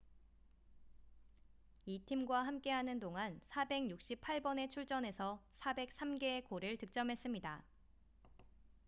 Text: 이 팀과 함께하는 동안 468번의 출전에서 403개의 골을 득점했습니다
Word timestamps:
이 1.85 1.99
팀과 2.03 2.43
함께하는 2.47 2.99
동안 2.99 3.39
468번의 3.51 4.71
출전에서 4.71 5.39
403개의 5.59 6.43
골을 6.43 6.77
득점했습니다 6.79 7.63